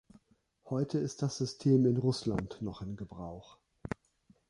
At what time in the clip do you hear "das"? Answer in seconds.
1.21-1.37